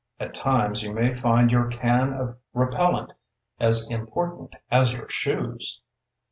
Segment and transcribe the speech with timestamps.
[0.19, 3.13] (At times you may find your can of repellent
[3.59, 5.79] as important as your shoes!)